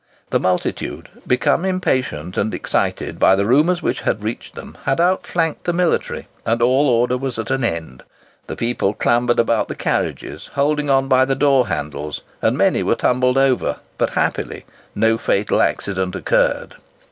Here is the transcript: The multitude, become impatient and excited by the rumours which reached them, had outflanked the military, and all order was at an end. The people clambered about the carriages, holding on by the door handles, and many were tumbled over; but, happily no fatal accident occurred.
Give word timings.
The 0.31 0.39
multitude, 0.39 1.09
become 1.27 1.63
impatient 1.63 2.35
and 2.35 2.55
excited 2.55 3.19
by 3.19 3.35
the 3.35 3.45
rumours 3.45 3.83
which 3.83 4.03
reached 4.03 4.55
them, 4.55 4.75
had 4.85 4.99
outflanked 4.99 5.65
the 5.65 5.73
military, 5.73 6.27
and 6.43 6.59
all 6.59 6.89
order 6.89 7.19
was 7.19 7.37
at 7.37 7.51
an 7.51 7.63
end. 7.63 8.01
The 8.47 8.55
people 8.55 8.95
clambered 8.95 9.37
about 9.37 9.67
the 9.67 9.75
carriages, 9.75 10.47
holding 10.55 10.89
on 10.89 11.07
by 11.07 11.25
the 11.25 11.35
door 11.35 11.67
handles, 11.67 12.21
and 12.41 12.57
many 12.57 12.81
were 12.81 12.95
tumbled 12.95 13.37
over; 13.37 13.75
but, 13.99 14.09
happily 14.09 14.65
no 14.95 15.19
fatal 15.19 15.61
accident 15.61 16.15
occurred. 16.15 16.77